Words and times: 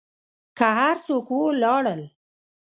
که 0.57 0.67
هر 0.79 0.95
څوک 1.07 1.27
و 1.31 1.39
لاړل. 1.63 2.01